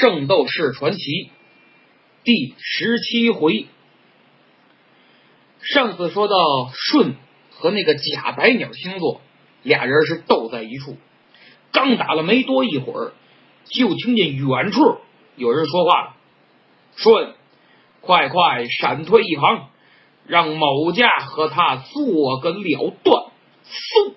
[0.02, 0.98] 《圣斗士传奇》
[2.24, 3.66] 第十七回，
[5.60, 6.36] 上次说到
[6.72, 7.16] 舜
[7.50, 9.20] 和那个假白鸟星座
[9.62, 10.96] 俩人是斗在一处，
[11.70, 13.12] 刚打了没多一会儿，
[13.66, 14.80] 就听见远处
[15.36, 16.16] 有人说话了
[16.96, 17.34] ：“舜，
[18.00, 19.68] 快快闪退一旁，
[20.26, 23.24] 让某家和他做个了断。”
[23.68, 24.14] 嗖，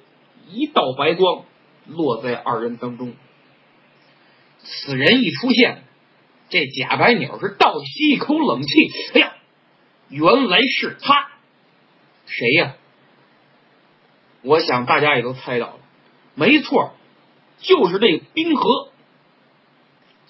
[0.50, 1.44] 一道白光
[1.88, 3.11] 落在二人当中。
[4.63, 5.84] 此人一出现，
[6.49, 8.91] 这假白鸟是倒吸一口冷气。
[9.13, 9.34] 哎呀，
[10.09, 11.31] 原来是他！
[12.26, 12.76] 谁呀？
[14.41, 15.80] 我想大家也都猜到了，
[16.36, 16.94] 没错，
[17.59, 18.89] 就是这冰河。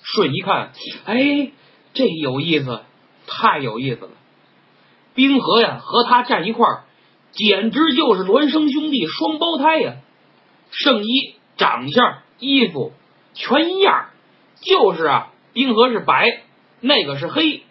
[0.01, 0.73] 顺一看，
[1.05, 1.51] 哎，
[1.93, 2.81] 这有意思，
[3.25, 4.11] 太有意思了。
[5.15, 6.83] 冰河呀，和他站一块儿，
[7.31, 9.95] 简直就是孪生兄弟、双胞胎呀！
[10.71, 12.93] 圣衣、长相、衣服
[13.33, 14.09] 全一样。
[14.65, 16.41] 就是啊，冰河是白，
[16.79, 17.63] 那个是黑。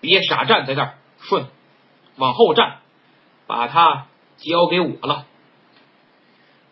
[0.00, 1.46] 别傻站在那儿，顺，
[2.16, 2.80] 往后站，
[3.46, 5.26] 把他交给我了。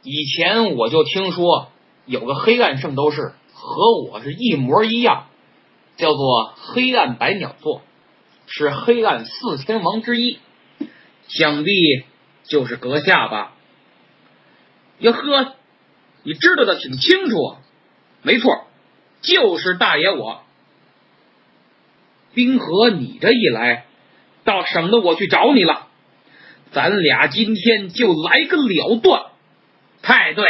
[0.02, 1.70] 以前我就听说
[2.04, 5.28] 有个黑暗圣斗士和我是一模一样，
[5.96, 7.80] 叫做黑暗白鸟座，
[8.46, 10.38] 是黑暗四天王之一，
[11.28, 11.72] 想必
[12.44, 13.54] 就是阁下吧？
[14.98, 15.54] 哟呵，
[16.24, 17.61] 你知道的挺清楚啊。
[18.22, 18.66] 没错，
[19.20, 20.42] 就是大爷我。
[22.34, 23.84] 冰河，你这一来，
[24.44, 25.88] 倒省得我去找你了。
[26.70, 29.24] 咱俩今天就来个了断。
[30.02, 30.46] 太对，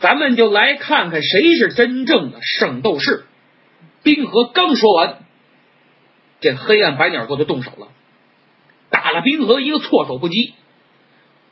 [0.00, 3.24] 咱们就来看看谁是真正的圣斗士。
[4.02, 5.18] 冰河刚说完，
[6.40, 7.88] 这黑暗白鸟座就动手了，
[8.90, 10.54] 打了冰河一个措手不及。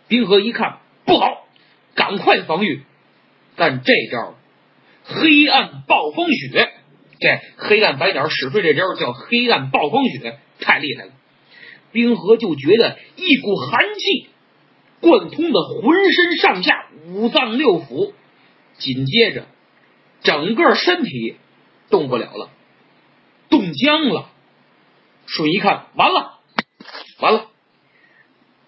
[0.08, 1.46] 冰河一看不好，
[1.94, 2.82] 赶快防御。
[3.56, 4.34] 但这招。
[5.08, 6.72] 黑暗暴风雪，
[7.20, 11.12] 这黑暗白鸟使出这招叫黑暗暴风雪，太厉害了。
[11.92, 14.28] 冰河就觉得一股寒气
[15.00, 18.12] 贯通的浑身上下五脏六腑，
[18.78, 19.46] 紧接着
[20.22, 21.36] 整个身体
[21.88, 22.50] 动不了了，
[23.48, 24.30] 冻僵了。
[25.28, 26.40] 舜一看，完了，
[27.20, 27.46] 完了！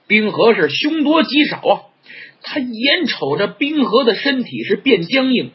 [0.06, 1.82] 冰河是凶多吉少啊，
[2.43, 5.53] 他眼瞅着冰河的身体是变僵硬。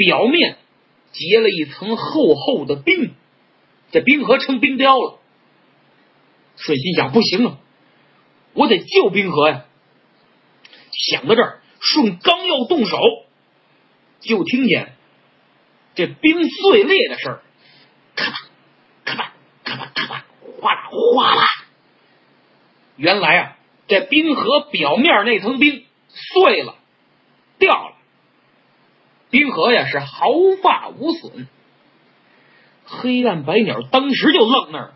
[0.00, 0.56] 表面
[1.12, 3.12] 结了一层厚厚的冰，
[3.90, 5.18] 这冰河成冰雕了。
[6.56, 7.58] 舜心想：不行啊，
[8.54, 9.66] 我得救冰河呀！
[10.90, 12.96] 想到这儿，舜刚要动手，
[14.20, 14.94] 就听见
[15.94, 17.42] 这冰碎裂的声儿，
[18.16, 18.36] 咔吧
[19.04, 19.34] 咔吧
[19.64, 20.24] 咔吧咔吧，
[20.60, 21.46] 哗啦哗啦。
[22.96, 23.56] 原来啊，
[23.86, 26.76] 这冰河表面那层冰碎了，
[27.58, 27.96] 掉了。
[29.30, 30.26] 冰河呀是毫
[30.62, 31.46] 发无损，
[32.84, 34.94] 黑暗白鸟当时就愣那儿，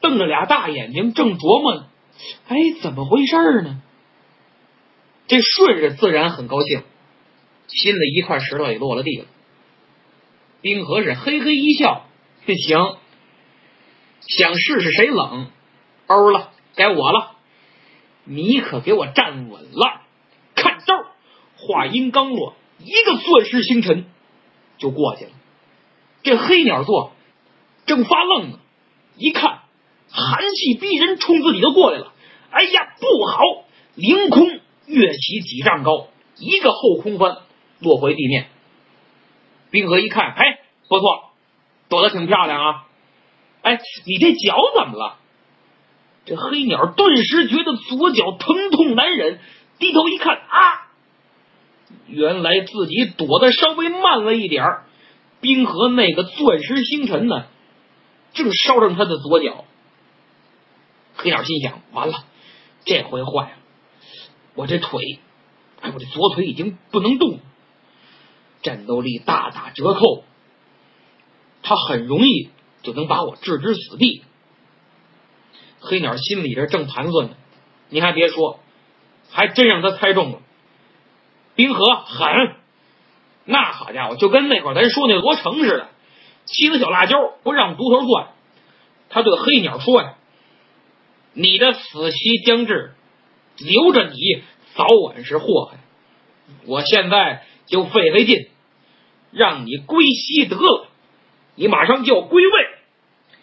[0.00, 1.86] 瞪着俩大眼睛，正琢磨呢，
[2.48, 3.82] 哎，怎么回事呢？
[5.26, 6.82] 这顺着自然很高兴，
[7.66, 9.26] 心里一块石头也落了地了。
[10.62, 12.06] 冰河是嘿嘿一笑，
[12.46, 12.96] 行，
[14.22, 15.50] 想试试谁冷，
[16.06, 17.32] 欧了，该我了，
[18.24, 20.00] 你可给我站稳了，
[20.54, 20.94] 看招！
[21.56, 22.54] 话音刚落。
[22.78, 24.06] 一个钻石星辰
[24.78, 25.30] 就过去了，
[26.22, 27.12] 这黑鸟座
[27.86, 28.58] 正发愣呢，
[29.16, 29.60] 一看
[30.10, 32.12] 寒气逼人，冲自己就过来了。
[32.50, 33.42] 哎呀，不好！
[33.94, 34.46] 凌空
[34.86, 36.08] 跃起几丈高，
[36.38, 37.36] 一个后空翻
[37.80, 38.48] 落回地面。
[39.70, 41.30] 冰河一看，哎，不错，
[41.90, 42.86] 躲得挺漂亮啊！
[43.60, 45.18] 哎，你这脚怎么了？
[46.24, 49.40] 这黑鸟顿时觉得左脚疼痛难忍，
[49.78, 50.87] 低头一看，啊！
[52.06, 54.84] 原来自己躲的稍微慢了一点儿，
[55.40, 57.46] 冰河那个钻石星辰呢，
[58.34, 59.64] 正烧上他的左脚。
[61.16, 62.24] 黑鸟心想：完了，
[62.84, 63.50] 这回坏了，
[64.54, 65.18] 我这腿，
[65.80, 67.40] 哎，我这左腿已经不能动，
[68.62, 70.24] 战斗力大打折扣，
[71.62, 72.50] 他很容易
[72.82, 74.22] 就能把我置之死地。
[75.80, 77.36] 黑鸟心里这正盘算呢，
[77.88, 78.60] 你还别说，
[79.30, 80.40] 还真让他猜中了。
[81.58, 82.54] 冰河狠，
[83.44, 85.88] 那好家伙，就跟那会儿咱说那罗成似的，
[86.44, 88.28] 七个小辣椒不让独头钻。
[89.08, 90.14] 他对黑鸟说呀
[91.34, 92.94] ：“你的死期将至，
[93.58, 94.20] 留着你
[94.76, 95.78] 早晚是祸害。
[96.64, 98.50] 我现在就费费劲，
[99.32, 100.86] 让你归西得了。
[101.56, 102.52] 你马上就要归位。”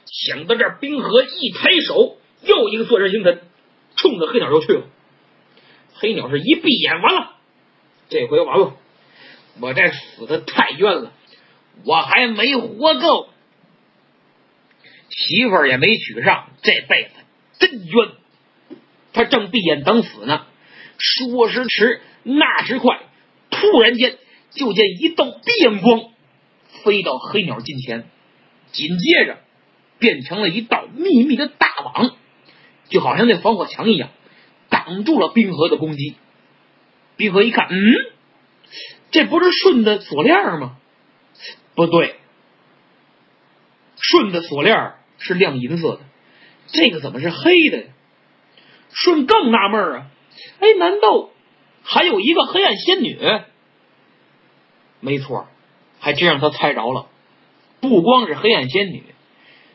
[0.07, 3.41] 想到这儿，冰河一抬手，又一个钻石星辰
[3.97, 4.83] 冲着黑鸟就去了。
[5.95, 7.34] 黑鸟是一闭眼，完了。
[8.09, 8.73] 这回完了，
[9.59, 11.11] 我这死的太冤了！
[11.83, 13.29] 我还没活够，
[15.09, 17.09] 媳妇儿也没娶上，这辈子
[17.59, 18.09] 真冤。
[19.11, 20.45] 他正闭眼等死呢，
[20.97, 22.99] 说时迟，那时快，
[23.49, 24.17] 突然间
[24.51, 26.11] 就见一道电光
[26.83, 28.05] 飞到黑鸟近前，
[28.71, 29.37] 紧接着
[29.99, 32.15] 变成了一道密密的大网，
[32.89, 34.09] 就好像那防火墙一样，
[34.69, 36.15] 挡住了冰河的攻击。
[37.17, 37.75] 闭合一看，嗯，
[39.11, 40.77] 这不是顺的锁链吗？
[41.75, 42.15] 不对，
[43.99, 45.99] 顺的锁链是亮银色的，
[46.67, 47.83] 这个怎么是黑的呀？
[48.91, 50.07] 顺更纳闷啊，
[50.59, 51.29] 哎，难道
[51.83, 53.19] 还有一个黑暗仙女？
[55.01, 55.47] 没错，
[55.99, 57.07] 还真让他猜着了。
[57.81, 59.03] 不光是黑暗仙女，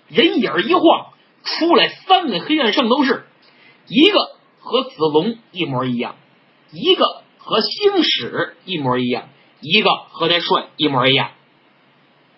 [0.08, 1.12] 人影一晃
[1.44, 3.24] 出来三个黑暗圣斗士，
[3.86, 4.18] 一个
[4.58, 6.16] 和子龙一模一样，
[6.72, 9.28] 一个和星矢一模一样，
[9.60, 11.32] 一个和那顺一模一样。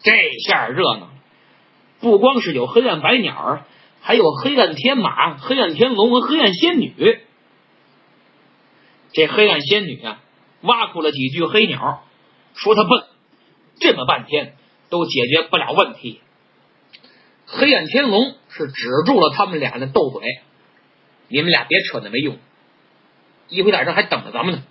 [0.03, 0.13] 这
[0.47, 1.11] 下热闹了，
[2.01, 3.65] 不光是有黑暗白鸟，
[4.01, 7.21] 还有黑暗天马、黑暗天龙和黑暗仙女。
[9.13, 10.21] 这黑暗仙女啊，
[10.63, 12.03] 挖苦了几句黑鸟，
[12.55, 13.05] 说他笨，
[13.79, 14.57] 这么半天
[14.89, 16.21] 都解决不了问题。
[17.47, 20.41] 黑暗天龙是止住了他们俩的斗嘴，
[21.29, 22.39] 你们俩别扯那没用，
[23.49, 24.63] 一会在这还等着咱们呢。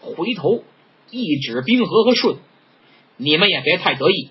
[0.00, 0.64] 回头
[1.10, 2.36] 一指冰河和顺。
[3.16, 4.30] 你们也别太得意，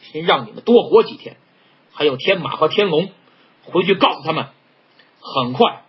[0.00, 1.36] 先让你们多活几天。
[1.92, 3.10] 还有天马和天龙，
[3.64, 4.48] 回去告诉他们，
[5.20, 5.84] 很快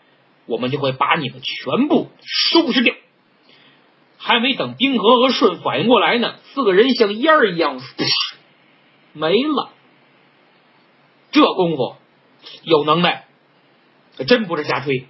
[0.46, 2.94] 我们就会把你们全部收拾掉。
[4.18, 7.80] 还没等冰河和顺反应过来呢，四个人像烟儿一样
[9.14, 9.72] 没了。
[11.32, 11.96] 这功夫
[12.64, 13.26] 有能耐，
[14.18, 15.08] 可真不是瞎吹。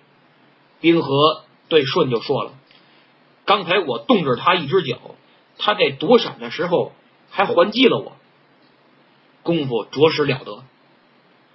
[0.79, 2.53] 冰河对顺就说了
[3.45, 4.99] ：“刚才我冻着他一只脚。”
[5.63, 6.91] 他在躲闪的时候
[7.29, 8.13] 还还击了我，
[9.43, 10.63] 功夫着实了得。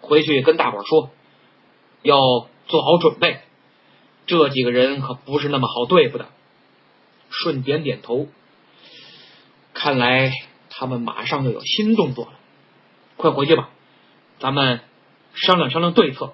[0.00, 1.10] 回去跟大伙说，
[2.02, 2.20] 要
[2.68, 3.40] 做好准备。
[4.26, 6.28] 这几个人可不是那么好对付的。
[7.30, 8.28] 顺点点头，
[9.74, 10.30] 看来
[10.70, 12.32] 他们马上就有新动作了。
[13.16, 13.70] 快回去吧，
[14.38, 14.80] 咱们
[15.34, 16.32] 商量商量对策。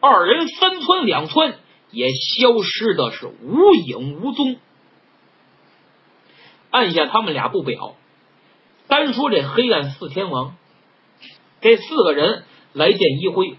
[0.00, 1.56] 二人三窜两窜，
[1.92, 4.56] 也消失的是无影无踪。
[6.70, 7.94] 按下他们俩不表，
[8.88, 10.56] 单说这黑暗四天王，
[11.60, 13.56] 这四个人来见一辉，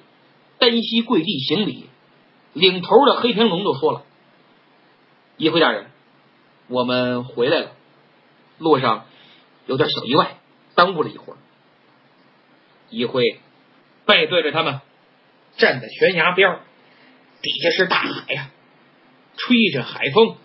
[0.57, 1.85] 单膝跪地行礼。
[2.53, 4.03] 领头的黑天龙就说了
[5.38, 5.88] ：“一辉大人，
[6.68, 7.71] 我们回来了，
[8.59, 9.06] 路上
[9.65, 10.38] 有点小意外，
[10.75, 11.38] 耽误了一会儿。”
[12.89, 13.39] 一辉
[14.06, 14.81] 背对着他们，
[15.57, 16.59] 站在悬崖边
[17.44, 18.51] 底下是大海呀，
[19.36, 20.38] 吹着海风，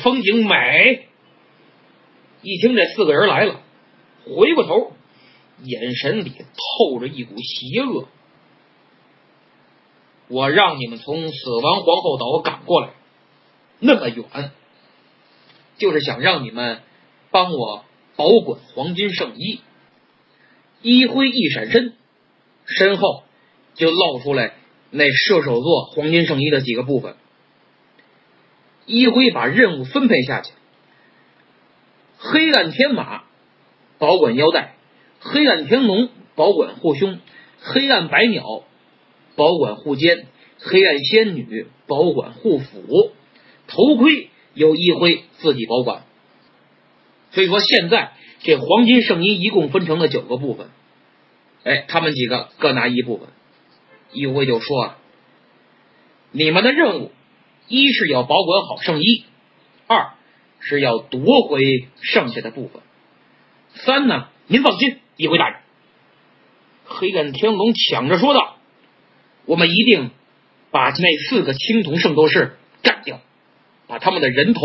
[0.00, 1.06] 风景美。
[2.42, 3.62] 一听这四个人来了，
[4.24, 4.92] 回过头，
[5.62, 8.08] 眼神里透着一股邪恶。
[10.26, 12.90] 我让你们从死亡皇后岛赶过来，
[13.78, 14.50] 那么远，
[15.78, 16.82] 就是想让你们
[17.30, 17.84] 帮我
[18.16, 19.60] 保管黄金圣衣。
[20.82, 21.94] 一挥一闪身，
[22.64, 23.22] 身后
[23.74, 24.54] 就露出来
[24.90, 27.16] 那射手座黄金圣衣的几个部分。
[28.86, 30.52] 一辉把任务分配下去。
[32.18, 33.22] 黑暗天马
[33.98, 34.74] 保管腰带，
[35.20, 37.18] 黑暗天龙保管护胸，
[37.60, 38.64] 黑暗白鸟
[39.36, 40.26] 保管护肩，
[40.58, 43.12] 黑暗仙女保管护腹，
[43.68, 46.02] 头盔由一辉自己保管。
[47.30, 50.68] 所以说，现在这黄金圣衣一共分成了九个部分，
[51.62, 53.28] 哎，他们几个各拿一部分。
[54.12, 54.94] 一辉就说
[56.32, 57.12] ：“你们的任务，
[57.68, 59.24] 一是要保管好圣衣，
[59.86, 60.12] 二。”
[60.62, 62.82] 是要夺回剩下的部分。
[63.72, 64.28] 三呢？
[64.46, 65.58] 您放心，一辉大人。
[66.84, 68.56] 黑暗天龙抢着说道
[69.46, 70.10] ：“我们一定
[70.70, 73.20] 把那四个青铜圣斗士干掉，
[73.86, 74.60] 把他们的人头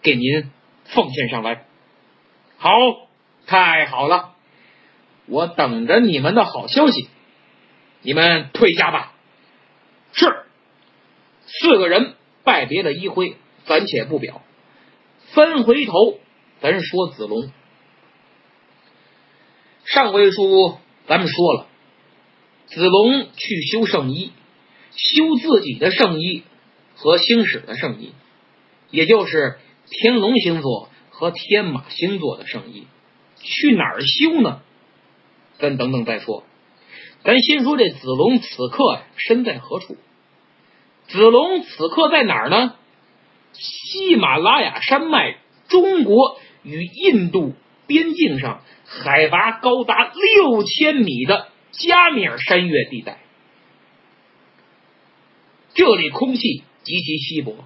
[0.00, 0.50] 给您
[0.84, 1.66] 奉献上来。”
[2.56, 2.70] 好，
[3.46, 4.32] 太好了，
[5.26, 7.10] 我等着你们的好消息。
[8.02, 9.12] 你们退下吧。
[10.12, 10.44] 是。
[11.46, 12.14] 四个人
[12.44, 14.42] 拜别了一辉，暂且不表。
[15.32, 16.18] 翻回头，
[16.60, 17.50] 咱说子龙。
[19.84, 20.76] 上回书
[21.06, 21.66] 咱们说了，
[22.66, 24.32] 子龙去修圣衣，
[24.92, 26.44] 修自己的圣衣
[26.94, 28.12] 和星矢的圣衣，
[28.90, 29.58] 也就是
[29.90, 32.86] 天龙星座和天马星座的圣衣。
[33.40, 34.60] 去哪儿修呢？
[35.58, 36.44] 咱等等再说。
[37.24, 39.96] 咱先说这子龙此刻身在何处？
[41.08, 42.74] 子龙此刻在哪儿呢？
[43.52, 47.54] 喜马拉雅山脉中国与印度
[47.86, 53.18] 边境上海拔高达六千米的加米尔山岳地带。
[55.74, 57.56] 这里空气极其稀薄，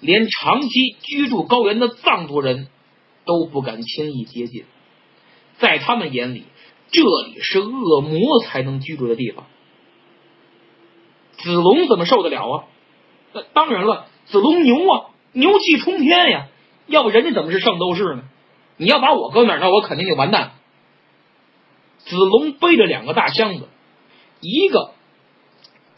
[0.00, 0.68] 连长期
[1.02, 2.68] 居住高原的藏族人
[3.24, 4.64] 都不敢轻易接近。
[5.58, 6.44] 在他们眼里，
[6.92, 9.46] 这里是恶魔才能居住的地方。
[11.38, 12.64] 子龙怎么受得了啊？
[13.32, 16.48] 那当然了，子龙牛啊，牛气冲天呀！
[16.86, 18.24] 要不人家怎么是圣斗士呢？
[18.76, 20.52] 你要把我搁那儿，那我肯定就完蛋。
[21.98, 23.68] 子龙背着两个大箱子，
[24.40, 24.92] 一个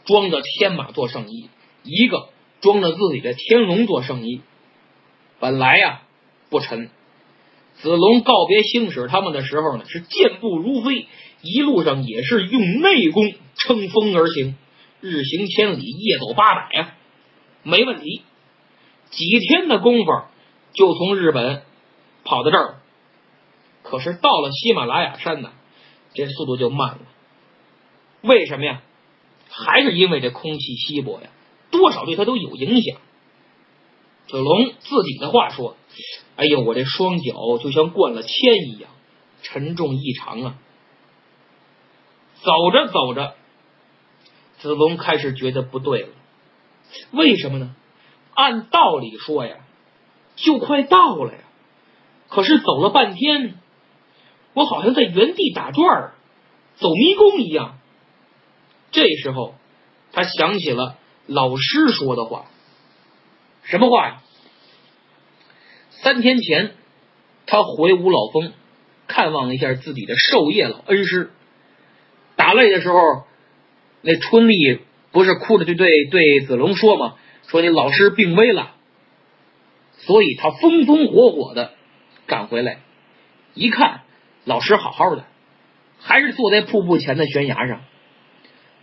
[0.05, 1.49] 装着天马做圣衣，
[1.83, 2.29] 一个
[2.61, 4.41] 装着自己的天龙做圣衣。
[5.39, 6.03] 本来呀
[6.49, 6.89] 不沉，
[7.77, 11.07] 子龙告别星矢他们的时候呢，是健步如飞，
[11.41, 14.55] 一路上也是用内功乘风而行。
[15.01, 16.95] 日行千里，夜走八百啊，
[17.63, 18.21] 没问题。
[19.11, 20.11] 几天的功夫
[20.73, 21.61] 就从日本
[22.23, 22.75] 跑到这儿，
[23.83, 25.51] 可是到了喜马拉雅山呢，
[26.13, 26.99] 这速度就慢了。
[28.21, 28.81] 为什么呀？
[29.49, 31.29] 还是因为这空气稀薄呀，
[31.69, 32.97] 多少对他都有影响。
[34.27, 35.77] 子龙自己的话说
[36.35, 38.31] ：“哎呦，我这双脚就像灌了铅
[38.67, 38.89] 一样，
[39.41, 40.55] 沉重异常啊。”
[42.41, 43.35] 走着走着。
[44.57, 46.09] 子龙开始觉得不对了，
[47.11, 47.75] 为什么呢？
[48.33, 49.57] 按道理说呀，
[50.35, 51.39] 就快到了呀，
[52.29, 53.59] 可是走了半天，
[54.53, 56.13] 我好像在原地打转，
[56.75, 57.77] 走迷宫一样。
[58.91, 59.53] 这时候，
[60.11, 62.45] 他想起了老师说的话，
[63.65, 64.21] 什么话呀？
[65.89, 66.71] 三天前，
[67.45, 68.53] 他回五老峰
[69.07, 71.31] 看望了一下自己的授业老恩师，
[72.35, 72.97] 打擂的时候。
[74.07, 74.81] 那春丽
[75.11, 77.15] 不是哭着就对对子龙说吗？
[77.47, 78.75] 说你老师病危了，
[79.97, 81.73] 所以他风风火火的
[82.27, 82.81] 赶回来，
[83.55, 84.01] 一看
[84.43, 85.25] 老师好好的，
[85.99, 87.81] 还是坐在瀑布前的悬崖上。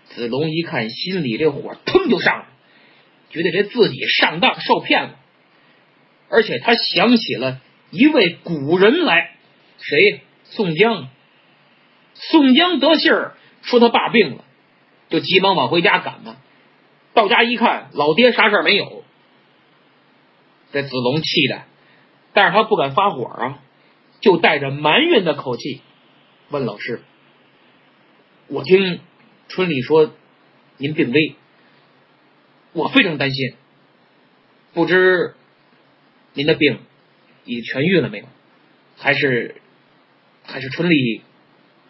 [0.07, 2.47] 子龙一看，心里这火腾就上了，
[3.33, 5.17] 觉得这自己上当受骗了，
[6.29, 7.61] 而且他想起了
[7.91, 9.37] 一位古人来，
[9.81, 10.21] 谁？
[10.45, 11.09] 宋江。
[12.15, 14.45] 宋江得信儿说他爸病了。
[15.09, 16.39] 就急忙往回家赶嘛，
[17.13, 19.05] 到家一看，老爹啥事儿没有。
[20.73, 21.65] 这子龙气的，
[22.33, 23.59] 但是他不敢发火啊，
[24.23, 25.83] 就带着埋怨的口气
[26.49, 27.03] 问老师
[28.49, 29.01] ：“我听
[29.49, 30.13] 春丽说
[30.79, 31.35] 您病危，
[32.73, 33.55] 我非常担心，
[34.73, 35.35] 不知
[36.35, 36.79] 您的病
[37.45, 38.25] 已痊愈了没有？
[38.97, 39.57] 还是
[40.45, 41.23] 还是春丽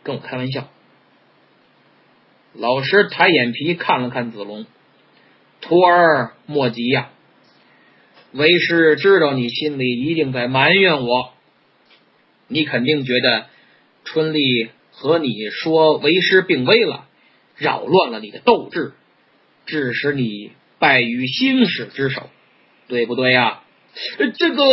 [0.03, 0.69] 跟我开玩笑？”
[2.55, 4.67] 老师抬眼皮看了看子龙，
[5.61, 7.11] 徒儿莫急呀。
[8.33, 11.35] 为师知道你心里一定在埋怨我，
[12.49, 13.47] 你肯定觉得
[14.05, 17.07] 春丽和你说为师病危了，
[17.57, 18.93] 扰乱了你的斗志，
[19.67, 22.29] 致使你败于星矢之手，
[22.89, 23.63] 对不对呀？
[24.37, 24.65] 这个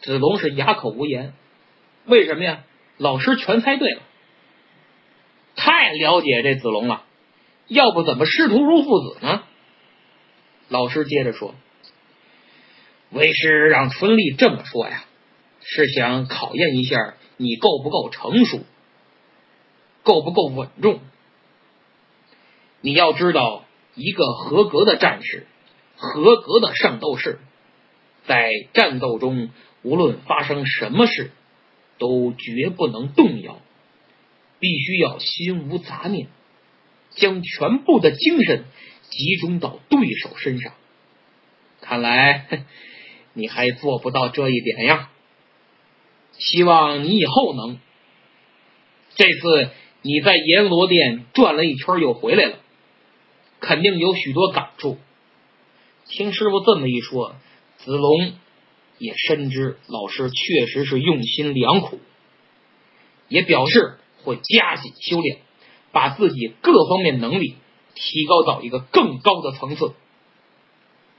[0.00, 1.34] 子龙是哑口无言。
[2.06, 2.64] 为什么呀？
[2.96, 4.00] 老师全猜对了。
[5.56, 7.04] 太了解这子龙了，
[7.68, 9.42] 要不怎么师徒如父子呢？
[10.68, 11.54] 老师接着说
[13.12, 15.04] ：“为师让春丽这么说呀，
[15.60, 16.96] 是想考验一下
[17.36, 18.64] 你够不够成熟，
[20.02, 21.00] 够不够稳重。
[22.80, 23.63] 你要知道，
[23.94, 25.46] 一个合格的战士，
[25.96, 27.38] 合格的圣斗士，
[28.26, 29.50] 在战斗中
[29.82, 31.30] 无论发生什么事，
[31.98, 33.60] 都绝不能动摇。”
[34.60, 36.28] 必须要心无杂念，
[37.10, 38.64] 将全部的精神
[39.10, 40.72] 集中到对手身上。
[41.82, 42.64] 看来
[43.34, 45.10] 你还做不到这一点呀！
[46.38, 47.78] 希望你以后能。
[49.16, 49.70] 这次
[50.00, 52.56] 你在阎罗殿转了一圈又回来了，
[53.64, 54.98] 肯定有许多感触。
[56.06, 57.34] 听师傅这么一说，
[57.78, 58.34] 子龙
[58.98, 61.98] 也深知老师确实是用心良苦，
[63.28, 63.98] 也表示。
[64.22, 65.40] 会加紧修炼，
[65.92, 67.56] 把自己各方面能力
[67.94, 69.92] 提高到一个更高的层次。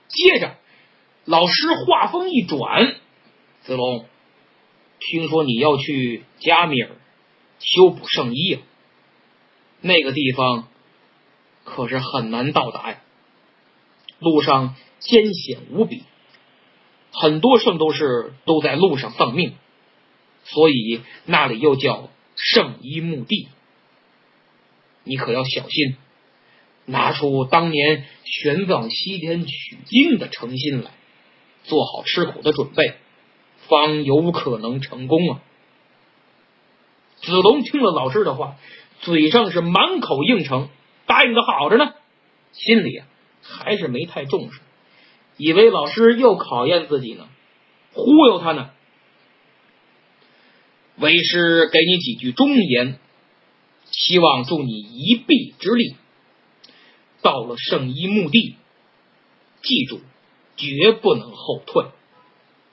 [0.08, 0.56] 接着，
[1.26, 1.54] 老师
[1.86, 2.96] 话锋一转
[3.62, 4.08] ：“子龙，
[5.00, 6.96] 听说你要去加米尔
[7.60, 8.62] 修补圣衣啊？
[9.82, 10.68] 那个地方
[11.66, 13.02] 可是很难到达呀，
[14.20, 16.04] 路上艰险无比，
[17.12, 19.56] 很多圣斗士都在路上丧命，
[20.46, 23.48] 所以那里又叫……”圣衣墓地，
[25.06, 25.96] 你可要小心，
[26.84, 30.92] 拿出当年玄奘西天取经的诚心来，
[31.64, 32.96] 做好吃苦的准备，
[33.70, 35.42] 方有可能成功啊！
[37.22, 38.58] 子龙听了老师的话，
[39.00, 40.68] 嘴上是满口应承，
[41.16, 41.94] 答应的好着呢，
[42.52, 43.08] 心里啊
[43.42, 44.60] 还是没太重视，
[45.38, 47.30] 以为老师又考验自己呢，
[47.94, 48.72] 忽悠他呢。
[50.98, 53.00] 为师给你几句忠言，
[53.92, 55.96] 希望助你一臂之力。
[57.22, 58.58] 到了圣衣墓地，
[59.62, 60.02] 记住，
[60.58, 61.86] 绝不能后退，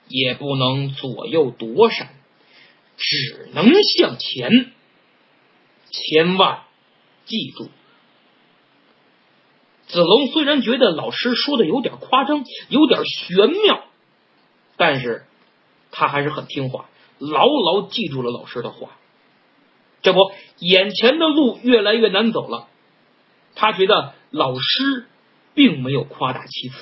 [0.09, 2.13] 也不能左右躲闪，
[2.97, 4.73] 只能向前。
[5.89, 6.63] 千万
[7.23, 7.69] 记住。
[9.93, 13.83] 子龙虽然觉得老师说的有点夸张，有点玄妙，
[14.75, 15.25] 但是
[15.91, 16.89] 他还是很听话。
[17.19, 18.97] 牢牢记住了老师的话，
[20.01, 22.67] 这不，眼前的路越来越难走了。
[23.53, 25.05] 他觉得老师
[25.53, 26.75] 并没有夸大其词。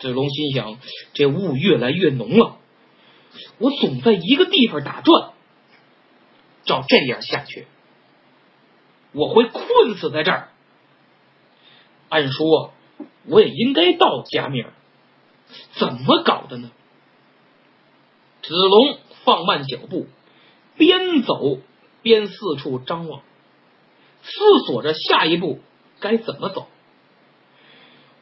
[0.00, 0.78] 子龙心想：
[1.14, 2.56] 这雾越来越浓了，
[3.58, 5.30] 我总在一个地方打转，
[6.64, 7.68] 照这样下去，
[9.12, 10.48] 我会困死在这儿。
[12.08, 12.72] 按说，
[13.26, 14.72] 我也应该到加米尔，
[15.72, 16.70] 怎么搞的呢？
[18.42, 20.06] 子龙放慢脚步，
[20.76, 21.58] 边走
[22.02, 23.20] 边四处张望，
[24.22, 24.30] 思
[24.66, 25.60] 索着下一步
[26.00, 26.68] 该怎么走。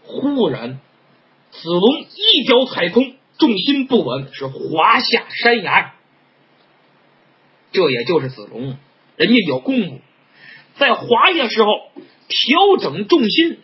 [0.03, 0.81] 忽然，
[1.51, 5.95] 子龙一脚踩空，重心不稳，是滑下山崖。
[7.73, 8.77] 这也就是子龙，
[9.17, 10.01] 人家有功夫，
[10.77, 11.69] 在滑下时候
[12.29, 13.59] 调整重心，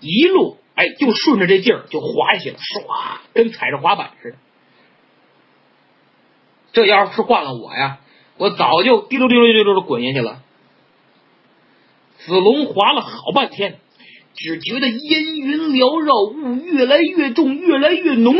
[0.00, 4.36] 一路哎就顺着这劲儿就滑下去了，唰，跟踩着滑板似的。
[6.72, 8.00] 这要是换了我呀，
[8.36, 10.42] 我早就滴溜滴溜滴溜的滚下去了。
[12.18, 13.78] 子龙滑了好半天，
[14.34, 18.34] 只觉得烟云缭绕，雾越来越重，越来越浓。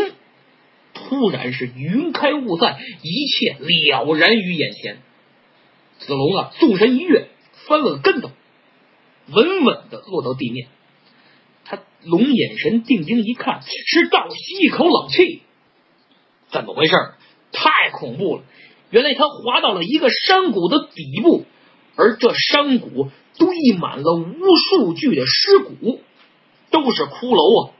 [0.92, 4.98] 突然是云开雾散，一切了然于眼前。
[5.98, 7.28] 子龙啊，纵身一跃，
[7.66, 8.30] 翻了个跟头，
[9.28, 10.68] 稳稳的落到地面。
[11.68, 15.42] 他龙眼神定睛一看，是倒吸一口冷气。
[16.48, 16.94] 怎么回事？
[17.52, 18.42] 太恐怖了！
[18.90, 21.44] 原来他滑到了一个山谷的底部，
[21.96, 23.48] 而这山谷堆
[23.78, 26.00] 满了无数具的尸骨，
[26.70, 27.72] 都是骷髅啊！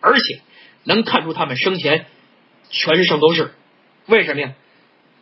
[0.00, 0.40] 而且
[0.84, 2.06] 能看出他们生前
[2.70, 3.52] 全是圣斗士，
[4.06, 4.54] 为什么呀？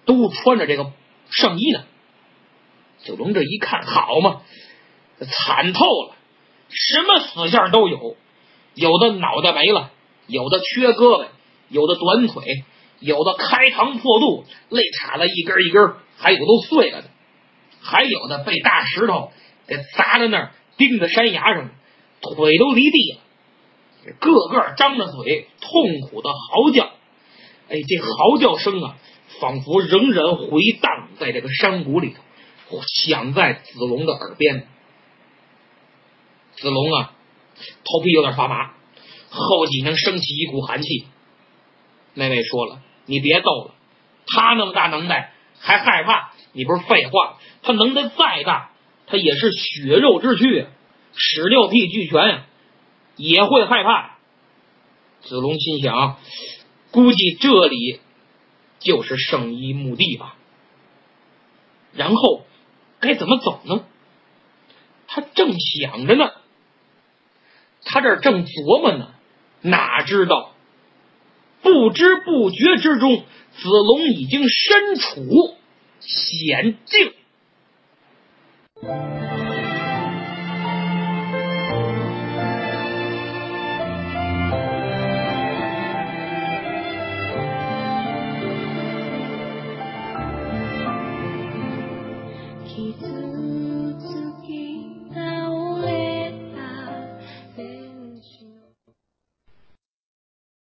[0.04, 0.92] 都穿着这个
[1.30, 1.84] 圣衣呢。
[3.02, 4.42] 九龙这一看，好嘛，
[5.18, 6.15] 惨透了，
[6.68, 8.16] 什么死相都有，
[8.74, 9.90] 有的脑袋没了，
[10.26, 11.26] 有的缺胳膊，
[11.68, 12.64] 有的短腿。
[12.98, 17.10] 有的开膛破肚，肋叉子一根一根，还有都碎了的，
[17.82, 19.32] 还有的被大石头
[19.66, 21.68] 给砸在那儿，钉在山崖上，
[22.22, 26.84] 腿都离地了，个个张着嘴，痛苦的嚎叫。
[27.68, 28.96] 哎，这嚎叫声啊，
[29.40, 32.14] 仿佛仍然回荡在这个山谷里
[32.70, 34.66] 头，响在子龙的耳边。
[36.56, 37.12] 子龙啊，
[37.84, 38.72] 头皮有点发麻，
[39.30, 41.06] 后脊梁升起一股寒气。
[42.14, 42.82] 那位说了。
[43.08, 43.74] 你别逗了，
[44.26, 46.32] 他那么大能耐还害怕？
[46.50, 47.38] 你不是废话？
[47.62, 48.72] 他能耐再大，
[49.06, 50.66] 他也是血肉之躯，
[51.14, 52.46] 屎尿屁俱全呀，
[53.14, 54.16] 也会害怕。
[55.20, 56.18] 子龙心想，
[56.90, 58.00] 估计这里
[58.80, 60.34] 就是圣衣墓地吧。
[61.92, 62.44] 然后
[62.98, 63.84] 该怎么走呢？
[65.06, 66.32] 他正想着呢，
[67.86, 69.08] 他这正琢磨呢，
[69.62, 70.52] 哪知道。
[71.62, 75.56] 不知不觉之中，子龙已经身处
[76.00, 77.12] 险境。